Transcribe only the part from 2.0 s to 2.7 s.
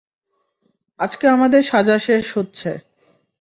শেষ হচ্ছে।